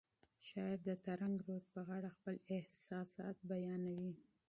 [0.47, 4.13] شاعر د ترنګ رود په غاړه خپل احساسات بیانوي.